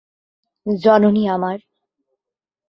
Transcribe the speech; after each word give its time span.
জননী 0.65 1.23
আমার! 1.27 1.59